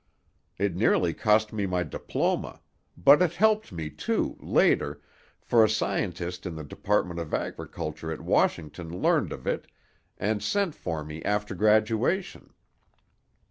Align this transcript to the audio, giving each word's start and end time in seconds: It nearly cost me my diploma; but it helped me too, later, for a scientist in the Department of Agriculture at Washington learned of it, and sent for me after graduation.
It 0.57 0.75
nearly 0.75 1.13
cost 1.13 1.53
me 1.53 1.67
my 1.67 1.83
diploma; 1.83 2.61
but 2.97 3.21
it 3.21 3.33
helped 3.33 3.71
me 3.71 3.91
too, 3.91 4.35
later, 4.39 4.99
for 5.39 5.63
a 5.63 5.69
scientist 5.69 6.47
in 6.47 6.55
the 6.55 6.63
Department 6.63 7.19
of 7.19 7.35
Agriculture 7.35 8.11
at 8.11 8.21
Washington 8.21 8.99
learned 8.99 9.31
of 9.31 9.45
it, 9.45 9.67
and 10.17 10.41
sent 10.41 10.73
for 10.73 11.03
me 11.03 11.21
after 11.21 11.53
graduation. 11.53 12.51